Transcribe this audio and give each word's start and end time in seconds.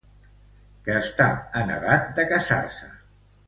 Que 0.87 0.95
està 1.03 1.29
en 1.61 1.77
edat 1.77 2.11
de 2.21 2.29
casar-se. 2.35 2.95